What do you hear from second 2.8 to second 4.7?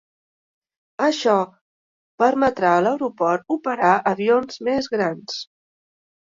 l'aeroport operar avions